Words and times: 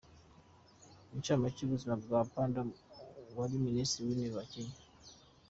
Incamake 1.15 1.57
y’ubuzima 1.61 1.93
bwa 2.03 2.19
Panda 2.33 2.59
wari 3.37 3.55
Minisitiri 3.65 4.05
w’Intebe 4.09 4.33
wa 4.39 4.45
kenya 4.51 4.77